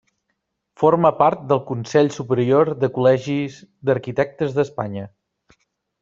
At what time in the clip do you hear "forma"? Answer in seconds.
0.83-1.09